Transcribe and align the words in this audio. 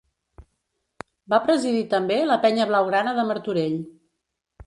Va 1.33 1.39
presidir 1.43 1.83
també 1.91 2.17
la 2.31 2.39
Penya 2.45 2.67
Blaugrana 2.71 3.13
de 3.19 3.27
Martorell. 3.33 3.79